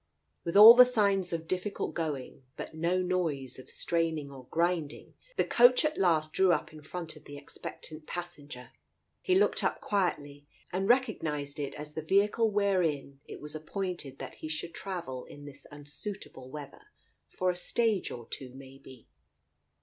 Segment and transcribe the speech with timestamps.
[0.43, 5.45] With all the signs of difficult going, but no noise of straining or grinding, the
[5.45, 8.71] coach at last drew up in front of the expectant passenger.
[9.21, 14.33] He looked up quietly, and recognized it as the vehicle wherein it was appointed that
[14.37, 16.81] he should travel in this unsuitable weather
[17.27, 19.07] for a stage or two, maybe.